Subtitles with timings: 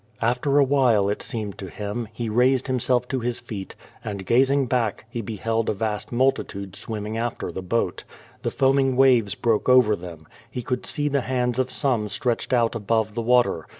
[0.19, 5.05] After awhile, it seemed to him, he raised himself to his feet, and gazing back,
[5.11, 8.03] he beheld a vast multitude swimming after the boat.
[8.41, 10.27] The foaming waves broke over them.
[10.49, 13.67] He could see the hands of some stretched out above the water.